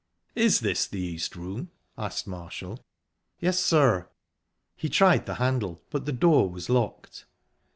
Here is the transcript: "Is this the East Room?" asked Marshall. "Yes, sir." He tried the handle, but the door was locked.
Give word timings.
"Is 0.33 0.61
this 0.61 0.87
the 0.87 0.99
East 0.99 1.35
Room?" 1.35 1.69
asked 1.95 2.25
Marshall. 2.25 2.83
"Yes, 3.39 3.59
sir." 3.59 4.07
He 4.75 4.89
tried 4.89 5.27
the 5.27 5.35
handle, 5.35 5.79
but 5.91 6.07
the 6.07 6.11
door 6.11 6.49
was 6.49 6.71
locked. 6.71 7.25